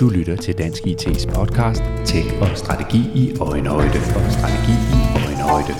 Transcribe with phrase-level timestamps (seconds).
[0.00, 5.74] Du lytter til Dansk IT's podcast Tech og Strategi i Øjenhøjde og Strategi i Øjenhøjde.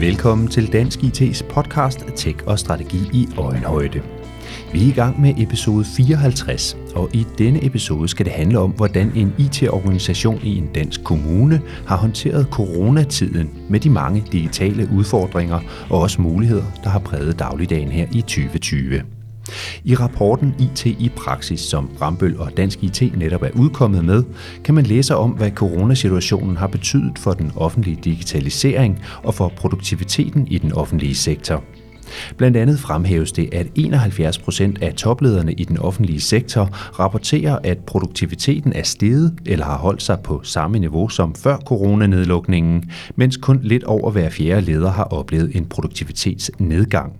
[0.00, 4.17] Velkommen til Dansk IT's podcast Tech og Strategi i Øjenhøjde.
[4.72, 8.70] Vi er i gang med episode 54, og i denne episode skal det handle om,
[8.70, 15.60] hvordan en IT-organisation i en dansk kommune har håndteret coronatiden med de mange digitale udfordringer
[15.90, 19.02] og også muligheder, der har præget dagligdagen her i 2020.
[19.84, 24.24] I rapporten IT i praksis, som Rambøl og Dansk IT netop er udkommet med,
[24.64, 30.46] kan man læse om, hvad coronasituationen har betydet for den offentlige digitalisering og for produktiviteten
[30.46, 31.64] i den offentlige sektor.
[32.36, 37.78] Blandt andet fremhæves det, at 71 procent af toplederne i den offentlige sektor rapporterer, at
[37.78, 43.60] produktiviteten er steget eller har holdt sig på samme niveau som før coronanedlukningen, mens kun
[43.62, 47.12] lidt over hver fjerde leder har oplevet en produktivitetsnedgang.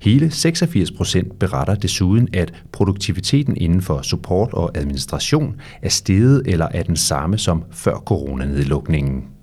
[0.00, 6.68] Hele 86 procent beretter desuden, at produktiviteten inden for support og administration er steget eller
[6.70, 9.33] er den samme som før coronanedlukningen.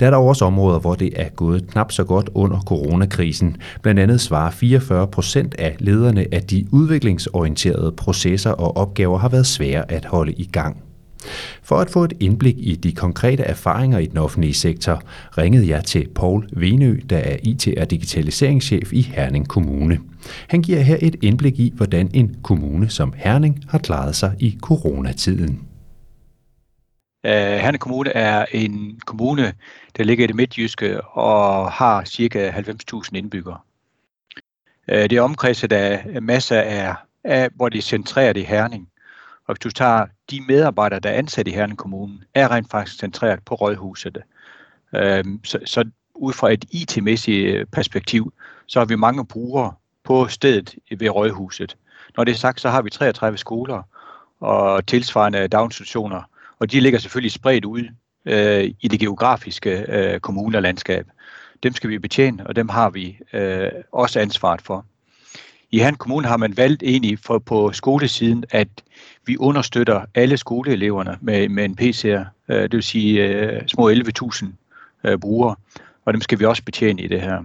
[0.00, 3.56] Der er der også områder, hvor det er gået knap så godt under coronakrisen.
[3.82, 9.46] Blandt andet svarer 44 procent af lederne, at de udviklingsorienterede processer og opgaver har været
[9.46, 10.76] svære at holde i gang.
[11.62, 15.02] For at få et indblik i de konkrete erfaringer i den offentlige sektor,
[15.38, 19.98] ringede jeg til Paul Venø, der er IT- og digitaliseringschef i Herning Kommune.
[20.48, 24.58] Han giver her et indblik i, hvordan en kommune som Herning har klaret sig i
[24.62, 25.65] coronatiden.
[27.26, 29.54] Øh, Herne Kommune er en kommune,
[29.96, 32.50] der ligger i det midtjyske og har ca.
[32.50, 33.58] 90.000 indbyggere.
[34.88, 38.88] Øh, det er omkredset af masser af, af, hvor det er centreret i Herning.
[39.46, 42.98] Og hvis du tager de medarbejdere, der er ansat i Herning Kommune, er rent faktisk
[42.98, 44.18] centreret på rådhuset.
[44.94, 45.84] Øh, så, så
[46.14, 48.32] ud fra et IT-mæssigt perspektiv,
[48.66, 49.72] så har vi mange brugere
[50.04, 51.76] på stedet ved rådhuset.
[52.16, 53.82] Når det er sagt, så har vi 33 skoler
[54.40, 56.22] og tilsvarende daginstitutioner,
[56.60, 57.84] og de ligger selvfølgelig spredt ud
[58.26, 61.06] øh, i det geografiske øh, kommunelandskab.
[61.62, 64.84] Dem skal vi betjene, og dem har vi øh, også ansvaret for.
[65.70, 68.68] I Han Kommune har man valgt egentlig for, på skolesiden, at
[69.26, 74.46] vi understøtter alle skoleeleverne med, med en PC'er, øh, det vil sige øh, små 11.000
[75.04, 75.56] øh, brugere,
[76.04, 77.44] og dem skal vi også betjene i det her.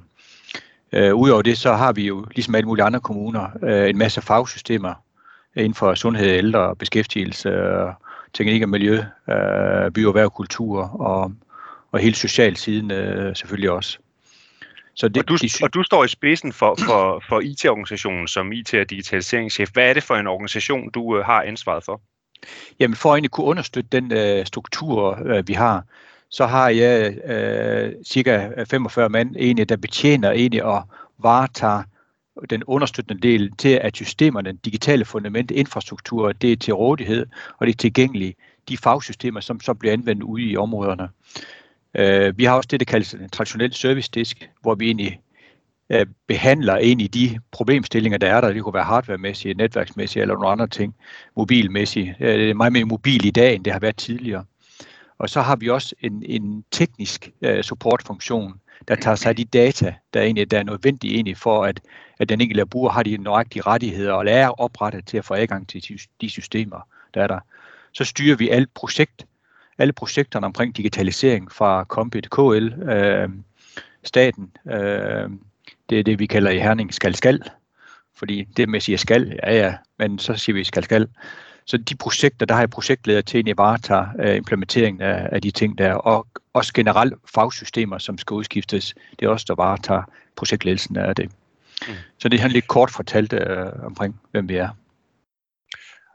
[0.92, 4.22] Øh, Udover det, så har vi jo, ligesom alle mulige andre kommuner, øh, en masse
[4.22, 4.94] fagsystemer
[5.56, 7.94] inden for sundhed, ældre, beskæftigelse, øh,
[8.34, 8.94] teknik og miljø,
[9.30, 11.32] øh, by- og erhvervskultur og,
[11.92, 13.98] og hele socialsiden øh, selvfølgelig også.
[14.94, 18.52] Så det, og, du, de, og du står i spidsen for, for, for IT-organisationen som
[18.52, 19.70] IT- og digitaliseringschef.
[19.74, 22.02] Hvad er det for en organisation, du øh, har ansvaret for?
[22.80, 25.84] Jamen for at egentlig kunne understøtte den øh, struktur, øh, vi har,
[26.30, 30.84] så har jeg øh, cirka 45 mand, egentlig, der betjener egentlig og
[31.18, 31.84] varetager
[32.50, 37.26] den understøttende del til, at systemerne, den digitale fundament, infrastruktur, det er til rådighed,
[37.58, 38.38] og det er tilgængeligt.
[38.70, 41.10] De fagsystemer, som så bliver anvendt ude i områderne.
[41.98, 45.20] Øh, vi har også det, der kaldes en traditionel service disk, hvor vi egentlig
[45.92, 48.54] øh, behandler i de problemstillinger, der er der.
[48.54, 50.96] Det kunne være hardwaremæssige, netværksmæssige eller nogle andre ting,
[51.38, 52.16] mobilmæssige.
[52.20, 54.46] Øh, det er meget mere mobil i dag, end det har været tidligere.
[55.22, 58.54] Og så har vi også en, en teknisk øh, supportfunktion,
[58.88, 61.80] der tager sig af de data, der, egentlig, der er nødvendige egentlig for, at,
[62.20, 65.68] at den enkelte bruger har de nøjagtige rettigheder og er oprettet til at få adgang
[65.68, 67.40] til de systemer, der er der.
[67.92, 69.26] Så styrer vi alt projekt
[69.78, 73.30] alle projekterne omkring digitalisering fra Compit, KL, øh,
[74.04, 75.30] staten, øh,
[75.90, 77.44] det er det, vi kalder i Herning skal-skal,
[78.16, 81.08] fordi det med at sige skal, ja ja, men så siger vi skal-skal.
[81.66, 85.52] Så de projekter, der har jeg projektleder til at varetage øh, implementeringen af, af de
[85.52, 90.04] ting der, og også generelt fagsystemer, som skal udskiftes, det er også der varetager
[90.36, 91.32] projektledelsen af det.
[91.88, 91.94] Mm.
[92.20, 94.70] Så det er lidt kort fortalt øh, omkring, hvem vi er.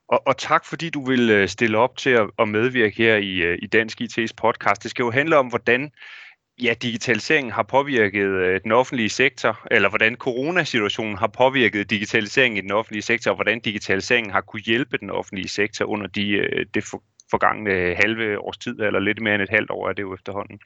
[0.09, 3.33] Og, og tak fordi du vil øh, stille op til at, at medvirke her i,
[3.37, 4.83] øh, i Dansk IT's podcast.
[4.83, 5.93] Det skal jo handle om, hvordan
[6.63, 12.61] ja, digitaliseringen har påvirket øh, den offentlige sektor, eller hvordan coronasituationen har påvirket digitaliseringen i
[12.61, 16.67] den offentlige sektor, og hvordan digitaliseringen har kunne hjælpe den offentlige sektor under de, øh,
[16.75, 16.85] det
[17.31, 20.15] forgangne øh, halve års tid, eller lidt mere end et halvt år er det jo
[20.15, 20.61] efterhånden.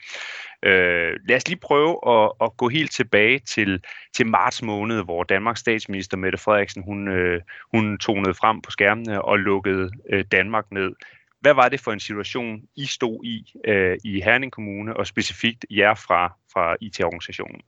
[0.63, 3.85] Øh, lad os lige prøve at, at gå helt tilbage til,
[4.17, 7.41] til marts måned, hvor Danmarks statsminister Mette Frederiksen, hun, øh,
[7.75, 10.93] hun tonede frem på skærmene og lukkede øh, Danmark ned.
[11.41, 15.67] Hvad var det for en situation, I stod i øh, i Herning Kommune, og specifikt
[15.71, 17.61] jer fra, fra IT-organisationen?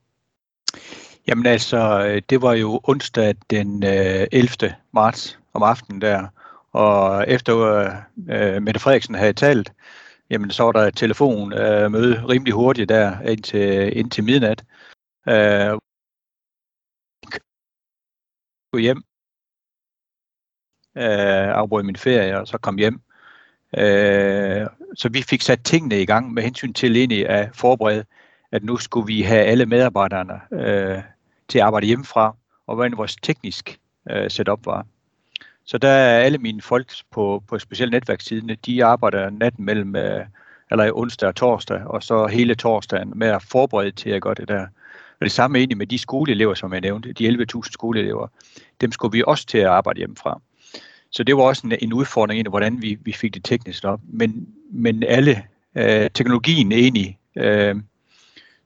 [1.27, 4.75] Jamen altså, øh, det var jo onsdag den øh, 11.
[4.91, 6.27] marts om aftenen der,
[6.71, 7.57] og efter
[8.29, 9.73] øh, Mette Frederiksen havde talt,
[10.29, 14.65] jamen så var der et telefonmøde øh, rimelig hurtigt der indtil, indtil midnat.
[15.29, 15.77] Øh,
[18.71, 19.03] gå hjem,
[20.97, 23.01] øh, afbrød min ferie og så kom hjem.
[23.77, 28.03] Øh, så vi fik sat tingene i gang med hensyn til egentlig at forberede,
[28.51, 31.03] at nu skulle vi have alle medarbejderne uh,
[31.47, 32.35] til at arbejde hjemmefra,
[32.67, 33.79] og hvordan vores teknisk
[34.11, 34.85] øh, setup var.
[35.65, 40.25] Så der er alle mine folk på, på specielt netværkssiden, de arbejder natten mellem, øh,
[40.71, 44.47] eller onsdag og torsdag, og så hele torsdagen med at forberede til at gøre det
[44.47, 44.61] der.
[45.19, 48.27] Og det samme egentlig med de skoleelever, som jeg nævnte, de 11.000 skoleelever,
[48.81, 50.41] dem skulle vi også til at arbejde hjemmefra.
[51.13, 53.99] Så det var også en, en udfordring egentlig, hvordan vi, vi fik det teknisk op.
[54.03, 55.43] Men, men alle,
[55.75, 57.75] øh, teknologien egentlig, øh,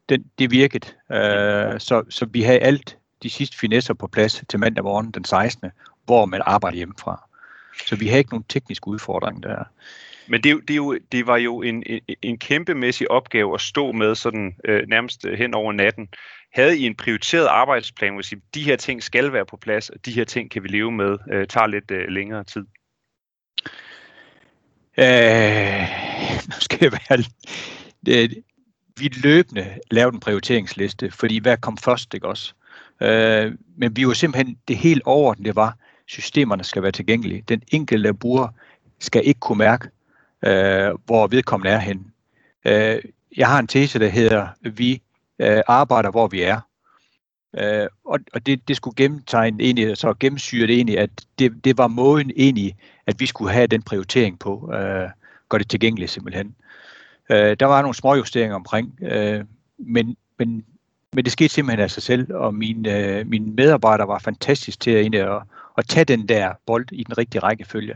[0.10, 0.88] den, det virkede.
[1.12, 5.24] Øh, så, så vi havde alt de sidste finesser på plads til mandag morgen den
[5.24, 5.72] 16
[6.08, 7.28] hvor man arbejder hjemmefra.
[7.86, 9.64] Så vi havde ikke nogen teknisk udfordring der.
[10.28, 14.16] Men det, det, jo, det var jo en, en, en kæmpemæssig opgave at stå med
[14.16, 16.08] sådan øh, nærmest hen over natten.
[16.54, 20.06] Havde I en prioriteret arbejdsplan, hvor sige, de her ting skal være på plads, og
[20.06, 22.66] de her ting kan vi leve med, øh, tager lidt øh, længere tid?
[24.98, 25.88] Øh,
[26.50, 27.24] nu skal jeg være...
[28.06, 28.44] Det,
[29.00, 32.54] vi løbende lavede en prioriteringsliste, fordi hvad kom først, ikke også?
[33.02, 35.78] Øh, men vi var simpelthen, det helt overordnede var,
[36.08, 37.44] systemerne skal være tilgængelige.
[37.48, 38.48] Den enkelte bruger
[39.00, 39.90] skal ikke kunne mærke,
[40.46, 42.04] øh, hvor vedkommende er henne.
[42.66, 43.02] Øh,
[43.38, 45.02] jeg har en tese, der hedder, vi
[45.40, 46.60] øh, arbejder, hvor vi er.
[47.58, 51.78] Øh, og og det, det skulle gennemtegne egentlig, så gennemsyre det egentlig, at det, det
[51.78, 52.76] var måden egentlig,
[53.08, 55.10] at vi skulle have den prioritering på, øh,
[55.50, 56.56] gøre det tilgængeligt simpelthen.
[57.30, 59.44] Øh, der var nogle små justeringer omkring, øh,
[59.78, 60.66] men, men,
[61.14, 64.92] men det skete simpelthen af sig selv, og mine, øh, mine medarbejdere var fantastisk til
[64.92, 65.42] at, at
[65.78, 67.96] at tage den der bold i den rigtige rækkefølge.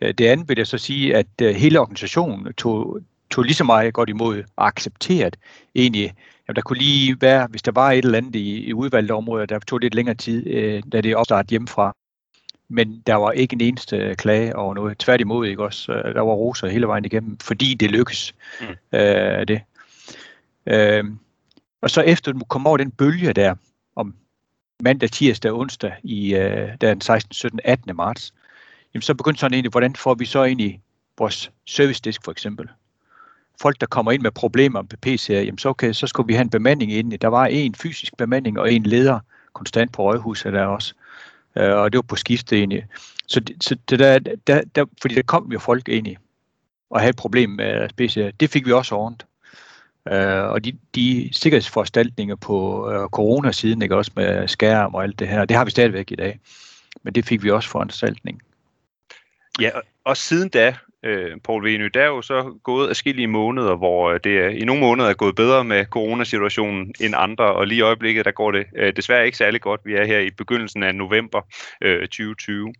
[0.00, 3.00] Øh, det andet vil jeg så sige, at øh, hele organisationen tog,
[3.30, 5.36] tog lige så meget godt imod og accepteret
[5.74, 6.14] egentlig,
[6.48, 9.46] at der kunne lige være, hvis der var et eller andet i, i udvalgte områder,
[9.46, 11.96] der tog lidt længere tid, øh, da det opstartede hjemmefra.
[12.68, 14.98] Men der var ikke en eneste klage over noget.
[14.98, 15.92] Tværtimod, ikke også?
[15.92, 18.34] Der var roser hele vejen igennem, fordi det lykkes.
[18.60, 18.98] Mm.
[18.98, 19.60] Øh, det.
[20.66, 21.04] Øh,
[21.82, 23.54] og så efter du kom over den bølge der,
[23.96, 24.14] om
[24.80, 27.96] mandag, tirsdag og onsdag i øh, den 16, 17, 18.
[27.96, 28.34] marts,
[28.94, 30.80] jamen så begyndte sådan egentlig, hvordan får vi så egentlig
[31.18, 32.68] vores service desk for eksempel.
[33.60, 36.42] Folk, der kommer ind med problemer med PC'er, jamen så, okay, så skulle vi have
[36.42, 37.16] en bemanding inde.
[37.16, 39.18] Der var en fysisk bemanding og en leder
[39.52, 40.94] konstant på Røghuset der også.
[41.56, 42.86] Øh, og det var på skift egentlig.
[43.26, 46.16] Så, så det der, der, der, fordi der kom jo folk ind i
[46.90, 48.36] og havde et problem med PC'er.
[48.40, 49.30] Det fik vi også ordentligt.
[50.08, 55.28] Øh, og de, de sikkerhedsforanstaltninger på øh, coronasiden, ikke også med skærm og alt det
[55.28, 56.40] her, det har vi stadigvæk i dag.
[57.02, 58.42] Men det fik vi også foranstaltning.
[59.60, 59.70] Ja,
[60.04, 64.20] og siden da, øh, Paul Venø, der er jo så gået afskillige måneder, hvor øh,
[64.24, 67.82] det er, i nogle måneder er gået bedre med coronasituationen end andre, og lige i
[67.82, 69.80] øjeblikket, der går det øh, desværre ikke særlig godt.
[69.84, 71.40] Vi er her i begyndelsen af november
[71.80, 72.74] øh, 2020.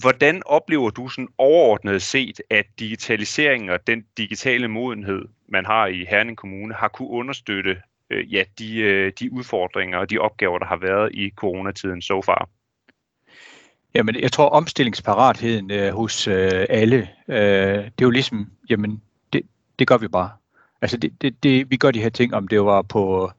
[0.00, 6.06] Hvordan oplever du sådan overordnet set, at digitaliseringen og den digitale modenhed, man har i
[6.10, 7.76] Herning Kommune, har kunne understøtte
[8.10, 12.22] øh, ja, de, øh, de udfordringer og de opgaver, der har været i coronatiden so
[12.22, 12.48] far?
[13.94, 19.02] Jamen, jeg tror omstillingsparatheden øh, hos øh, alle, øh, det er jo ligesom, jamen,
[19.32, 19.42] det,
[19.78, 20.30] det gør vi bare.
[20.82, 23.30] Altså, det, det, det, vi gør de her ting, om det var på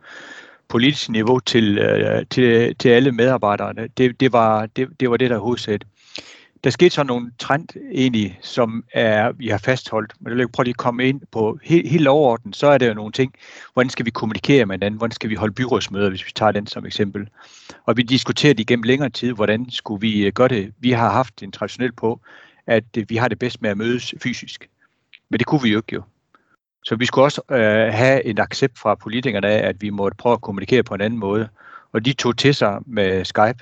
[0.70, 3.88] politisk niveau til, øh, til, til alle medarbejderne.
[3.98, 5.86] Det, det, var, det, det var det, der hovedsæt
[6.63, 10.13] der skete så nogle trend egentlig, som er, vi har fastholdt.
[10.20, 12.88] Men jeg vil prøve lige at komme ind på helt, helt overordnet, så er der
[12.88, 13.34] jo nogle ting.
[13.74, 14.98] Hvordan skal vi kommunikere med hinanden?
[14.98, 17.29] Hvordan skal vi holde byrådsmøder, hvis vi tager den som eksempel?
[17.86, 20.74] Og vi diskuterer det igennem længere tid, hvordan skulle vi øh, gøre det?
[20.79, 22.20] Vi har haft en traditionel på,
[22.67, 24.70] at øh, vi har det bedst med at mødes fysisk.
[25.29, 26.03] Men det kunne vi jo ikke jo.
[26.84, 30.34] Så vi skulle også øh, have en accept fra politikerne af, at vi måtte prøve
[30.34, 31.48] at kommunikere på en anden måde.
[31.91, 33.60] Og de tog til sig med Skype,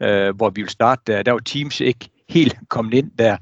[0.00, 1.22] øh, hvor vi vil starte der.
[1.22, 3.36] Der var Teams ikke helt kommet ind der.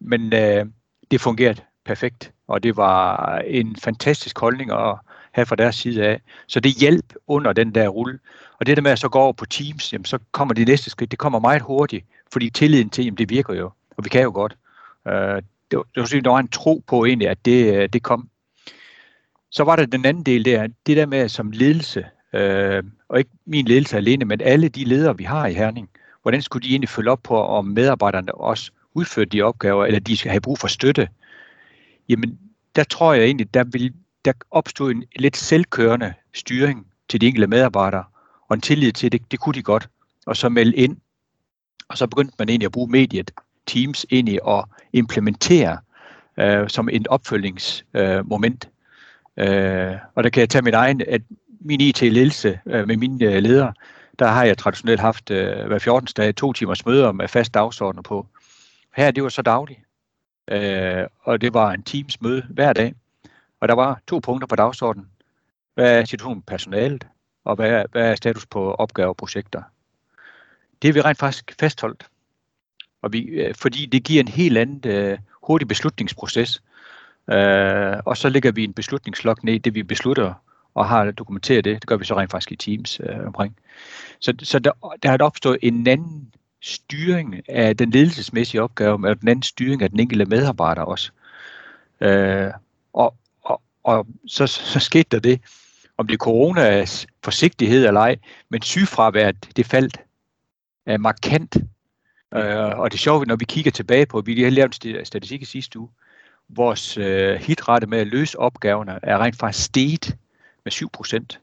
[0.00, 0.66] Men øh,
[1.10, 4.96] det fungerede perfekt, og det var en fantastisk holdning at
[5.32, 6.20] have fra deres side af.
[6.46, 8.18] Så det hjælp under den der rulle.
[8.60, 10.90] Og det der med at så gå over på Teams, jamen, så kommer det næste
[10.90, 14.22] skridt, det kommer meget hurtigt, fordi tilliden til, jamen, det virker jo, og vi kan
[14.22, 14.56] jo godt.
[15.08, 18.02] Øh, det, var, det var, der var en tro på egentlig, at det, øh, det
[18.02, 18.28] kom.
[19.50, 23.30] Så var der den anden del der, det der med som ledelse, øh, og ikke
[23.46, 25.88] min ledelse alene, men alle de ledere, vi har i Herning,
[26.22, 30.16] hvordan skulle de egentlig følge op på, om medarbejderne også udfører de opgaver, eller de
[30.16, 31.08] skal have brug for støtte?
[32.08, 32.38] Jamen,
[32.76, 33.92] der tror jeg egentlig, der vil
[34.24, 38.04] der opstod en lidt selvkørende styring til de enkelte medarbejdere,
[38.48, 39.88] og en tillid til, at det, det kunne de godt,
[40.26, 40.96] og så melde ind.
[41.88, 43.30] Og så begyndte man egentlig at bruge mediet,
[43.66, 45.78] Teams, egentlig at implementere
[46.36, 48.68] øh, som en opfølgningsmoment.
[49.36, 51.22] Øh, og der kan jeg tage min egen, at
[51.60, 53.72] min IT-ledelse øh, med mine øh, ledere,
[54.18, 56.08] der har jeg traditionelt haft øh, hver 14.
[56.16, 58.26] dag to timers møder med fast dagsordner på.
[58.96, 59.80] Her det var så dagligt,
[60.48, 62.94] øh, og det var en times møde hver dag.
[63.60, 65.08] Og der var to punkter på dagsordenen.
[65.74, 67.06] Hvad er situationen med personalet,
[67.44, 69.62] og hvad er, hvad er status på opgaver og projekter?
[70.82, 72.06] Det har vi rent faktisk fastholdt.
[73.02, 76.62] Og vi, øh, fordi det giver en helt anden øh, hurtig beslutningsproces.
[77.30, 80.34] Øh, og så lægger vi en beslutningslog ned, det vi beslutter,
[80.74, 81.74] og har dokumenteret det.
[81.74, 83.56] Det gør vi så rent faktisk i Teams øh, omkring.
[84.20, 89.28] Så, så der, der er opstået en anden styring af den ledelsesmæssige opgave, og den
[89.28, 91.10] anden styring af den enkelte medarbejder også.
[92.00, 92.50] Øh,
[92.92, 95.40] og, og, og så, så skete der det,
[95.98, 98.16] om det er coronas forsigtighed eller ej,
[98.48, 100.00] men sygefraværet, det faldt
[100.86, 101.56] er markant.
[102.34, 105.42] Øh, og det er sjovt, når vi kigger tilbage på, vi har lavet en statistik
[105.42, 105.88] i sidste uge,
[106.48, 110.16] vores øh, hitrate med at løse opgaverne er rent faktisk steget
[110.64, 111.40] med 7 procent.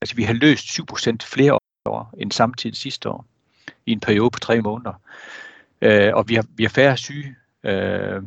[0.00, 3.26] Altså vi har løst 7 procent flere år end samtidig sidste år
[3.86, 5.00] i en periode på tre måneder.
[5.80, 7.36] Øh, og vi har, vi har færre syge.
[7.64, 8.22] Øh,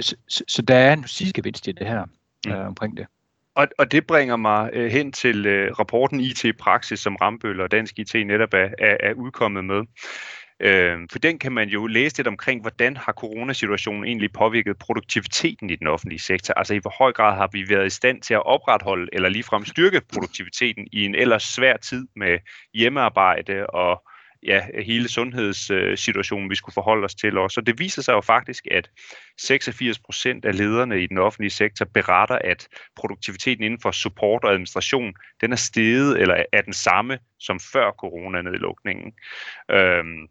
[0.00, 0.16] så,
[0.48, 2.04] så der er en sidgevinst i det her
[2.46, 2.52] mm.
[2.52, 3.06] øh, omkring det.
[3.54, 7.98] Og, og det bringer mig øh, hen til øh, rapporten IT-praksis, som Rambøl og Dansk
[7.98, 9.82] IT netop er, er, er udkommet med.
[10.60, 15.70] Øh, for den kan man jo læse lidt omkring, hvordan har coronasituationen egentlig påvirket produktiviteten
[15.70, 16.54] i den offentlige sektor?
[16.54, 19.64] Altså i hvor høj grad har vi været i stand til at opretholde eller ligefrem
[19.64, 22.38] styrke produktiviteten i en ellers svær tid med
[22.74, 24.02] hjemmearbejde og
[24.44, 27.60] ja, hele sundhedssituationen, vi skulle forholde os til også.
[27.60, 28.90] Og det viser sig jo faktisk, at
[29.40, 34.50] 86 procent af lederne i den offentlige sektor beretter, at produktiviteten inden for support og
[34.50, 39.12] administration, den er steget eller er den samme som før coronanedlukningen.
[39.70, 40.28] Øhm,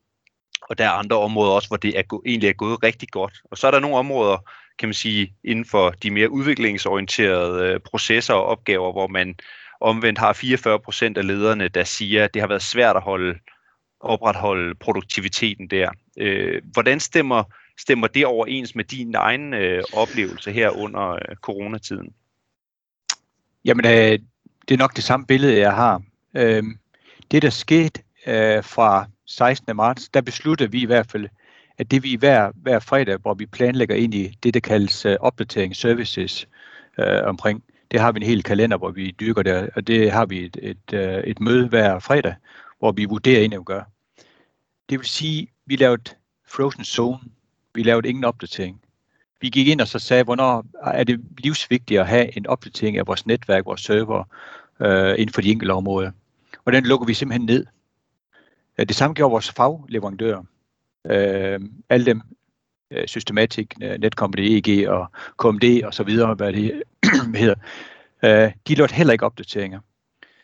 [0.70, 3.34] og der er andre områder også, hvor det er, egentlig er gået rigtig godt.
[3.52, 4.38] Og så er der nogle områder,
[4.80, 9.36] kan man sige, inden for de mere udviklingsorienterede øh, processer og opgaver, hvor man
[9.82, 13.40] omvendt har 44 procent af lederne, der siger, at det har været svært at holde
[14.04, 15.90] opretholde produktiviteten der.
[16.18, 17.44] Øh, hvordan stemmer,
[17.80, 22.14] stemmer det overens med din egen øh, oplevelse her under øh, coronatiden?
[23.66, 24.20] Jamen, øh,
[24.68, 26.02] det er nok det samme billede, jeg har.
[26.36, 26.64] Øh,
[27.32, 29.76] det, der skete øh, fra 16.
[29.76, 31.28] marts, der besluttede vi i hvert fald,
[31.78, 35.18] at det vi hver, hver fredag, hvor vi planlægger ind i det, der kaldes øh,
[35.20, 36.48] opdatering services
[36.98, 40.26] øh, omkring, det har vi en hel kalender, hvor vi dykker der, og det har
[40.26, 42.36] vi et, et, øh, et møde hver fredag,
[42.80, 43.82] hvor vi vurderer ind vi gør.
[44.90, 46.04] Det vil sige, vi lavede
[46.48, 47.20] frozen zone.
[47.76, 48.82] Vi lavede ingen opdatering.
[49.42, 53.08] Vi gik ind og så sagde, hvornår er det livsvigtigt at have en opdatering af
[53.08, 54.24] vores netværk, vores server,
[54.80, 56.12] øh, inden for de enkelte områder.
[56.66, 57.66] Og den lukker vi simpelthen ned.
[58.80, 60.44] Øh, det samme gjorde vores fagleverandører.
[61.10, 62.22] Øh, alle dem,
[62.92, 65.08] øh, Systematic, øh, Netcompany, EG og
[65.40, 66.84] KMD og så videre, hvad det
[67.36, 67.56] hedder,
[68.24, 69.80] øh, de lavede heller ikke opdateringer.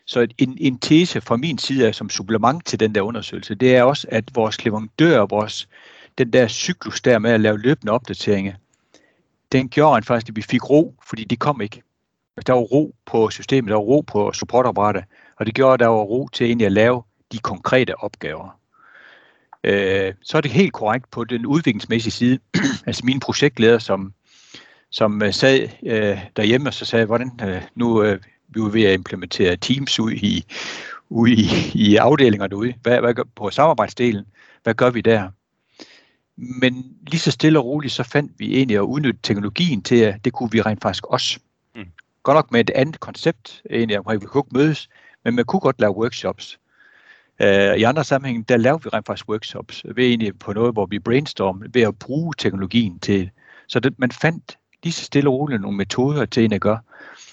[0.06, 3.76] Så en, en tese fra min side er som supplement til den der undersøgelse, det
[3.76, 5.68] er også, at vores leverandør, vores,
[6.18, 8.54] den der cyklus der med at lave løbende opdateringer,
[9.52, 11.82] den gjorde faktisk, at vi fik ro, fordi de kom ikke.
[12.38, 15.04] Altså, der var ro på systemet, der var ro på supportapparatet,
[15.36, 18.60] og det gjorde, at der var ro til egentlig at lave de konkrete opgaver.
[19.64, 22.40] Øh, så er det helt korrekt på den udviklingsmæssige side.
[22.88, 24.14] altså mine projektleder, som,
[24.90, 28.20] som øh, sad øh, derhjemme og så sagde, hvordan øh, nu øh,
[28.50, 30.44] vi var ved at implementere Teams ud i,
[31.10, 32.74] ud i, i afdelinger derude.
[32.82, 34.26] Hvad, hvad gør, på samarbejdsdelen,
[34.64, 35.30] hvad gør vi der?
[36.36, 40.26] Men lige så stille og roligt, så fandt vi egentlig at udnytte teknologien til, at
[40.26, 41.40] det kunne vi rent faktisk også.
[41.76, 41.86] Mm.
[42.24, 44.90] Godt nok med et andet koncept, egentlig omkring, vi kunne ikke mødes,
[45.24, 46.60] men man kunne godt lave workshops.
[47.44, 50.86] Uh, I andre sammenhæng, der lavede vi rent faktisk workshops, ved egentlig på noget, hvor
[50.86, 53.30] vi brainstorm ved at bruge teknologien til.
[53.68, 56.80] Så det, man fandt lige så stille og roligt nogle metoder til at gøre.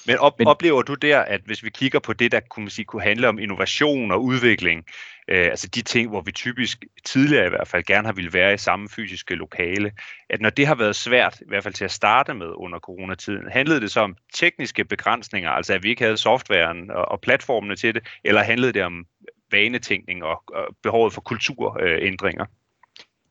[0.06, 2.70] Men, op, Men oplever du der, at hvis vi kigger på det, der kunne, man
[2.70, 4.84] sige, kunne handle om innovation og udvikling,
[5.28, 8.54] øh, altså de ting, hvor vi typisk tidligere i hvert fald gerne har ville være
[8.54, 9.92] i samme fysiske lokale,
[10.30, 13.50] at når det har været svært, i hvert fald til at starte med under coronatiden,
[13.50, 17.76] handlede det så om tekniske begrænsninger, altså at vi ikke havde softwaren og, og platformene
[17.76, 19.06] til det, eller handlede det om
[19.50, 22.45] vanetænkning og, og behovet for kulturændringer?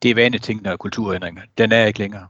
[0.01, 1.41] Det er vanetænkning og kulturændringer.
[1.57, 2.27] Den er ikke længere.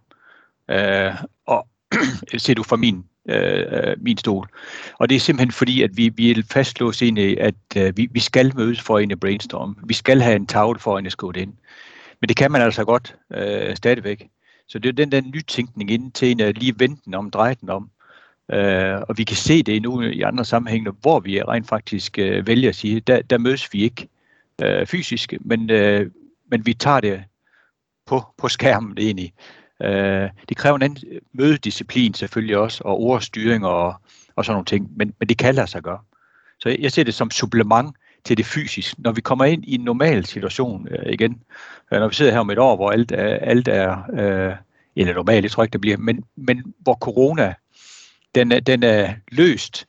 [0.69, 1.13] Øh,
[1.45, 1.67] og
[2.37, 4.47] ser du fra min øh, øh, min stol.
[4.99, 8.07] Og det er simpelthen fordi, at vi, vi er fastlåst ind i, at øh, vi,
[8.11, 9.77] vi skal mødes for en brainstorm.
[9.83, 11.53] Vi skal have en tavle for en at skrive det ind.
[12.21, 14.27] Men det kan man altså godt øh, stadigvæk.
[14.67, 17.55] Så det er den der nytænkning inden til en at lige vente den om, dreje
[17.61, 17.89] den om.
[18.53, 22.47] Øh, og vi kan se det nu i andre sammenhænge, hvor vi rent faktisk øh,
[22.47, 24.07] vælger at sige, der, der mødes vi ikke
[24.63, 26.11] øh, fysisk, men, øh,
[26.51, 27.23] men vi tager det
[28.05, 29.33] på, på skærmen egentlig.
[29.83, 33.93] Øh, det kræver en anden øh, mødedisciplin selvfølgelig også, og ordstyring og,
[34.35, 35.99] og sådan nogle ting, men, men det kan lade sig gøre.
[36.59, 38.99] Så jeg ser det som supplement til det fysisk.
[38.99, 41.41] Når vi kommer ind i en normal situation øh, igen,
[41.91, 44.55] øh, når vi sidder her om et år, hvor alt er, alt er øh,
[44.95, 47.53] eller normalt, det tror ikke det bliver, men, men hvor corona
[48.35, 49.87] den er, den er løst,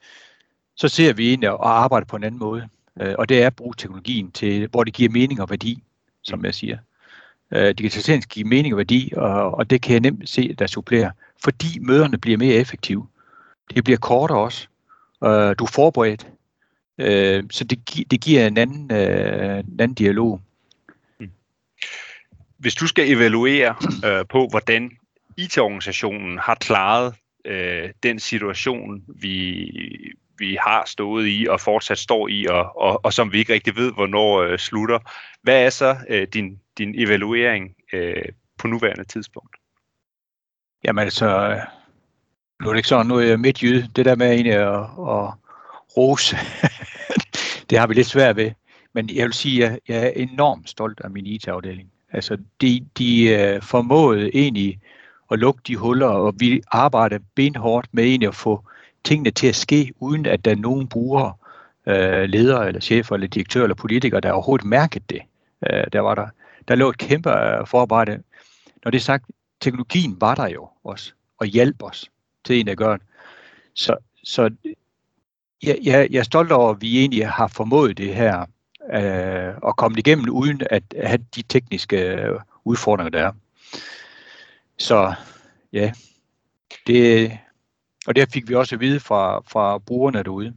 [0.77, 2.69] så ser vi ind og arbejder på en anden måde.
[3.01, 5.83] Øh, og det er at bruge teknologien til, hvor det giver mening og værdi,
[6.23, 6.79] som jeg siger.
[7.51, 10.67] Øh, digitalisering skal give mening og værdi, og, og det kan jeg nemt se, der
[10.67, 11.11] supplerer,
[11.45, 13.07] fordi møderne bliver mere effektive.
[13.75, 14.67] Det bliver kortere også.
[15.25, 16.27] Øh, du er forberedt.
[17.51, 20.41] Så det, gi- det giver en anden, en anden dialog.
[21.19, 21.31] Hmm.
[22.57, 23.75] Hvis du skal evaluere
[24.05, 24.91] øh, på, hvordan
[25.37, 27.15] IT-organisationen har klaret
[27.47, 29.71] øh, den situation, vi,
[30.39, 33.77] vi har stået i og fortsat står i, og, og, og som vi ikke rigtig
[33.77, 34.99] ved, hvornår øh, slutter.
[35.43, 38.25] Hvad er så øh, din, din evaluering øh,
[38.59, 39.57] på nuværende tidspunkt?
[40.85, 41.61] Jamen altså, øh,
[42.61, 43.89] nu er det ikke sådan, nu er jeg midtjyde.
[43.97, 45.33] Det der med egentlig at, at
[45.97, 46.37] rose,
[47.71, 48.51] det har vi lidt svært ved.
[48.93, 51.91] Men jeg vil sige, at jeg er enormt stolt af min IT-afdeling.
[52.13, 54.81] Altså, de, de øh, formåede egentlig
[55.31, 58.65] at lukke de huller, og vi arbejder benhårdt med egentlig at få
[59.05, 61.33] tingene til at ske, uden at der er nogen brugere,
[61.87, 65.21] øh, ledere eller chefer eller direktører eller politikere, der overhovedet mærket det.
[65.71, 66.27] Øh, der var der,
[66.69, 68.23] der lå et kæmpe øh, forarbejde.
[68.85, 69.25] Når det er sagt,
[69.61, 72.11] teknologien var der jo også, og hjalp os
[72.45, 73.07] til en at gøre det.
[73.75, 74.51] Så, så
[75.63, 78.47] jeg, jeg, jeg er stolt over, at vi egentlig har formået det her,
[78.93, 83.33] øh, og komme igennem uden at have de tekniske øh, udfordringer, der er.
[84.79, 85.15] Så
[85.73, 85.93] ja,
[86.87, 87.33] det,
[88.07, 90.55] og det fik vi også at vide fra, fra brugerne derude.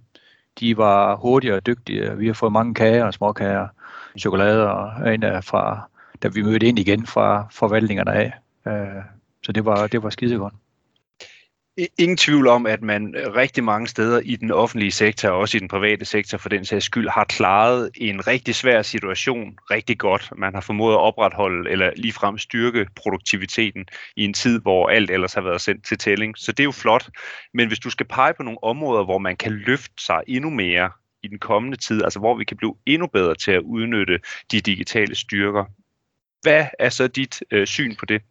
[0.59, 2.17] De var hurtige og dygtige.
[2.17, 3.67] Vi har fået mange kager og småkager,
[4.19, 5.89] chokolader og en af fra,
[6.23, 8.33] da vi mødte ind igen fra forvaltningerne af.
[8.67, 9.03] Øh,
[9.43, 10.53] så det var, det var skidegodt.
[11.97, 15.59] Ingen tvivl om, at man rigtig mange steder i den offentlige sektor, og også i
[15.59, 20.31] den private sektor for den sags skyld, har klaret en rigtig svær situation rigtig godt.
[20.37, 25.33] Man har formået at opretholde eller ligefrem styrke produktiviteten i en tid, hvor alt ellers
[25.33, 26.37] har været sendt til tælling.
[26.37, 27.09] Så det er jo flot.
[27.53, 30.91] Men hvis du skal pege på nogle områder, hvor man kan løfte sig endnu mere
[31.23, 34.19] i den kommende tid, altså hvor vi kan blive endnu bedre til at udnytte
[34.51, 35.65] de digitale styrker,
[36.41, 38.21] hvad er så dit øh, syn på det?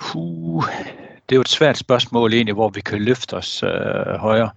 [0.00, 0.64] Puh,
[1.28, 3.70] det er jo et svært spørgsmål egentlig, hvor vi kan løfte os øh,
[4.16, 4.50] højere.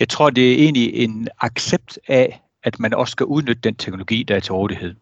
[0.00, 4.22] Jeg tror, det er egentlig en accept af, at man også skal udnytte den teknologi,
[4.22, 4.94] der er til rådighed.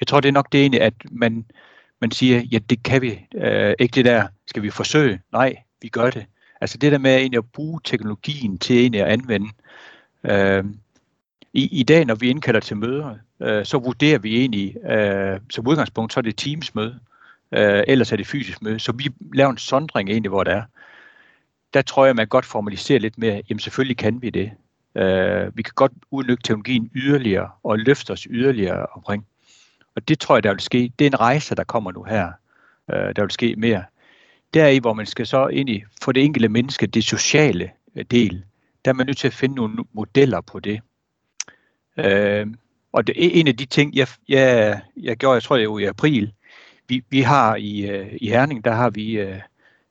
[0.00, 1.44] Jeg tror, det er nok det egentlig, at man,
[2.00, 3.26] man siger, ja, det kan vi.
[3.34, 5.20] Øh, ikke det der, skal vi forsøge?
[5.32, 6.26] Nej, vi gør det.
[6.60, 9.48] Altså det der med egentlig at bruge teknologien til egentlig at anvende.
[10.24, 10.64] Øh,
[11.52, 15.66] i, I dag, når vi indkalder til møder, øh, så vurderer vi egentlig, øh, som
[15.66, 16.98] udgangspunkt, så er det Teams-møde.
[17.52, 18.78] Øh, ellers er det fysisk møde.
[18.78, 20.62] Så vi laver en sondring egentlig, hvor det er.
[21.74, 24.50] Der tror jeg, man godt formaliserer lidt mere, jamen selvfølgelig kan vi det.
[24.94, 29.26] Øh, vi kan godt udnytte teknologien yderligere og løfte os yderligere omkring.
[29.94, 30.92] Og det tror jeg, der vil ske.
[30.98, 32.32] Det er en rejse, der kommer nu her.
[32.92, 33.84] Øh, der vil ske mere.
[34.54, 38.04] Der i, hvor man skal så ind i, for det enkelte menneske, det sociale øh,
[38.10, 38.44] del,
[38.84, 40.80] der er man nødt til at finde nogle modeller på det.
[41.96, 42.46] Øh,
[42.92, 45.78] og det er en af de ting, jeg, jeg, jeg gjorde, jeg tror det var
[45.78, 46.32] i april,
[46.90, 49.40] vi, vi har i, øh, i Herning, der har vi øh,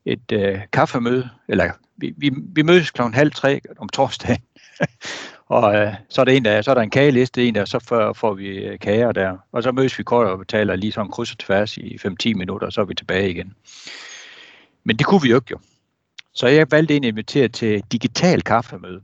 [0.05, 4.43] et øh, kaffemøde, eller vi, vi, vi mødes klokken halv tre om torsdagen,
[5.57, 7.79] og øh, så er der en der, så er der en kageliste, en der, så
[7.79, 11.12] får, får vi øh, kager der, og så mødes vi kort og betaler lige sådan
[11.12, 13.53] kryds og tværs i 5-10 minutter, og så er vi tilbage igen.
[14.83, 15.59] Men det kunne vi jo ikke jo.
[16.33, 19.01] Så jeg valgte en at invitere til digital kaffemøde.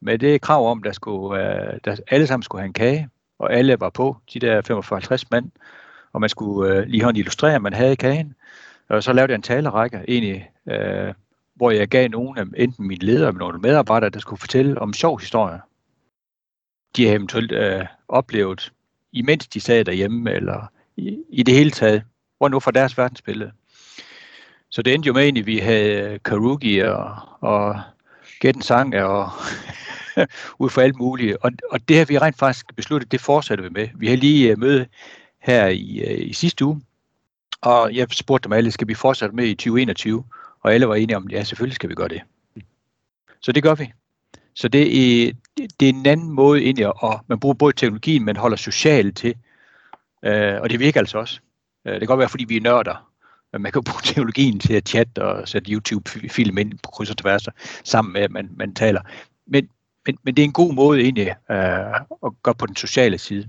[0.00, 3.52] Med det krav om, der skulle, øh, der alle sammen skulle have en kage, og
[3.52, 4.62] alle var på, de der
[5.22, 5.50] 45-50 mand
[6.16, 8.34] og man skulle øh, lige hånd illustrere, at man havde i kagen.
[8.88, 11.14] Og så lavede jeg en talerække, egentlig, øh,
[11.54, 14.92] hvor jeg gav nogle af enten mine ledere eller nogle medarbejdere, der skulle fortælle om
[14.92, 15.60] sjov historie.
[16.96, 18.72] De har eventuelt øh, oplevet,
[19.12, 22.02] imens de sad derhjemme, eller i, i det hele taget,
[22.38, 23.52] hvor nu for deres verdensbillede.
[24.70, 27.80] Så det endte jo med, at vi havde øh, Karugi og, og
[28.40, 29.30] Gæt en sang og
[30.62, 31.36] ud for alt muligt.
[31.40, 33.88] Og, og det har vi rent faktisk besluttet, det fortsætter vi med.
[33.94, 34.86] Vi har lige øh, møde
[35.46, 36.82] her i, øh, i sidste uge,
[37.60, 40.24] og jeg spurgte dem alle, skal vi fortsætte med i 2021?
[40.60, 42.22] Og alle var enige om, ja, selvfølgelig skal vi gøre det.
[43.40, 43.92] Så det gør vi.
[44.54, 48.36] Så det er, det er en anden måde ind at man bruger både teknologien, men
[48.36, 49.34] holder socialt til.
[50.24, 51.40] Øh, og det virker altså også.
[51.86, 53.10] Øh, det kan godt være, fordi vi er nørder,
[53.52, 57.16] Men man kan bruge teknologien til at chatte og sætte YouTube-film ind på kryds og
[57.16, 57.46] tværs,
[57.84, 59.00] sammen med, at man, man taler.
[59.46, 59.68] Men,
[60.06, 63.48] men, men det er en god måde egentlig øh, at gøre på den sociale side.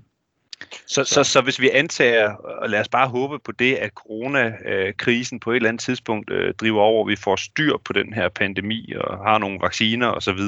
[0.87, 5.39] Så, så, så hvis vi antager, og lad os bare håbe på det, at coronakrisen
[5.39, 8.29] på et eller andet tidspunkt øh, driver over, og vi får styr på den her
[8.29, 10.39] pandemi og har nogle vacciner osv.,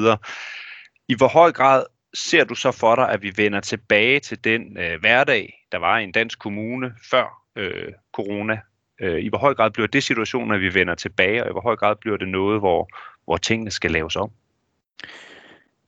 [1.08, 4.78] i hvor høj grad ser du så for dig, at vi vender tilbage til den
[4.78, 8.60] øh, hverdag, der var i en dansk kommune før øh, corona?
[9.02, 11.62] Øh, I hvor høj grad bliver det situationen, at vi vender tilbage, og i hvor
[11.62, 12.90] høj grad bliver det noget, hvor,
[13.26, 14.32] hvor tingene skal laves om?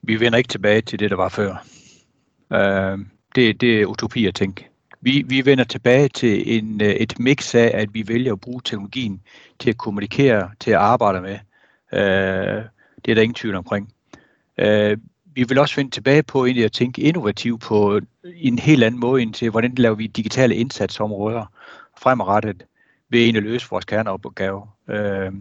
[0.02, 1.64] Vi vender ikke tilbage til det, der var før.
[2.52, 2.98] Øh,
[3.34, 4.68] det, det er utopi at tænke.
[5.00, 8.60] Vi, vi vender tilbage til en, øh, et mix af, at vi vælger at bruge
[8.64, 9.22] teknologien
[9.58, 11.38] til at kommunikere, til at arbejde med.
[11.92, 12.62] Øh,
[13.04, 13.92] det er der ingen tvivl omkring.
[14.58, 14.98] Øh,
[15.34, 19.22] vi vil også vende tilbage på egentlig at tænke innovativt på en helt anden måde
[19.22, 21.46] ind til, hvordan laver vi digitale indsatsområder
[21.98, 22.62] fremadrettet
[23.08, 24.62] ved egentlig at løse vores kerneopgave.
[24.88, 25.32] Øh,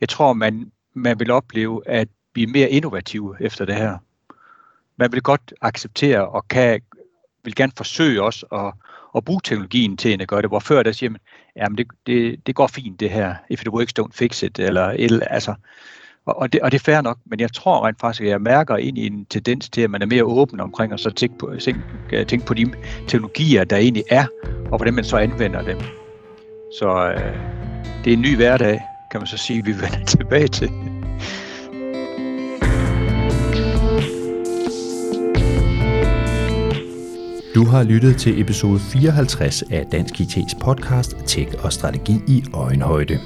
[0.00, 3.98] jeg tror, man, man vil opleve, at vi er mere innovative efter det her.
[4.96, 6.80] Man vil godt acceptere og kan
[7.44, 8.72] vil gerne forsøge også at,
[9.16, 11.20] at bruge teknologien til at gøre det, hvor før der siger man,
[11.56, 14.86] jamen det, det, det går fint det her, if it works, don't fix it, eller,
[14.86, 15.54] eller altså,
[16.26, 18.40] og, og, det, og det er fair nok, men jeg tror rent faktisk, at jeg
[18.40, 21.38] mærker ind i en tendens til, at man er mere åben omkring, og så tænke
[21.38, 21.80] på, tænke,
[22.12, 22.72] øh, tænke på de
[23.08, 25.78] teknologier, der egentlig er, og hvordan man så anvender dem.
[26.78, 27.34] Så øh,
[28.04, 30.70] det er en ny hverdag, kan man så sige, vi vender tilbage til.
[37.60, 43.18] Du har lyttet til episode 54 af Dansk IT's podcast Tech og Strategi i Øjenhøjde.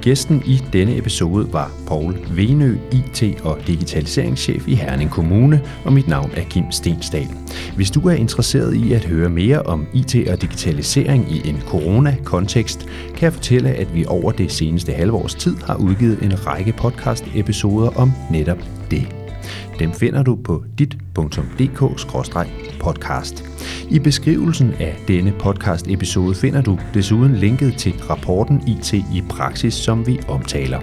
[0.00, 6.08] Gæsten i denne episode var Paul Venø, IT- og digitaliseringschef i Herning Kommune, og mit
[6.08, 7.28] navn er Kim Stensdal.
[7.76, 12.86] Hvis du er interesseret i at høre mere om IT og digitalisering i en corona-kontekst,
[13.14, 17.96] kan jeg fortælle, at vi over det seneste halvårs tid har udgivet en række podcast-episoder
[17.96, 18.58] om netop
[18.90, 19.08] det.
[19.78, 22.00] Dem finder du på dit.dk
[22.80, 23.44] podcast.
[23.90, 29.74] I beskrivelsen af denne podcast episode finder du desuden linket til rapporten IT i praksis,
[29.74, 30.80] som vi omtaler.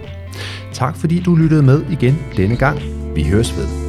[0.73, 2.79] Tak fordi du lyttede med igen denne gang.
[3.15, 3.84] Vi høres ved.